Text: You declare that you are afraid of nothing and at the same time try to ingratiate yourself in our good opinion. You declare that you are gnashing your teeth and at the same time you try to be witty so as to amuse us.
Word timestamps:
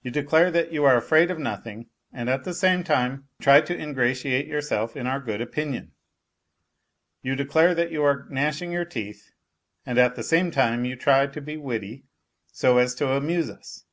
You 0.00 0.10
declare 0.10 0.50
that 0.52 0.72
you 0.72 0.84
are 0.84 0.96
afraid 0.96 1.30
of 1.30 1.38
nothing 1.38 1.90
and 2.10 2.30
at 2.30 2.44
the 2.44 2.54
same 2.54 2.82
time 2.82 3.28
try 3.38 3.60
to 3.60 3.78
ingratiate 3.78 4.46
yourself 4.46 4.96
in 4.96 5.06
our 5.06 5.20
good 5.20 5.42
opinion. 5.42 5.92
You 7.20 7.36
declare 7.36 7.74
that 7.74 7.92
you 7.92 8.02
are 8.02 8.26
gnashing 8.30 8.72
your 8.72 8.86
teeth 8.86 9.30
and 9.84 9.98
at 9.98 10.16
the 10.16 10.22
same 10.22 10.50
time 10.50 10.86
you 10.86 10.96
try 10.96 11.26
to 11.26 11.40
be 11.42 11.58
witty 11.58 12.06
so 12.50 12.78
as 12.78 12.94
to 12.94 13.12
amuse 13.12 13.50
us. 13.50 13.84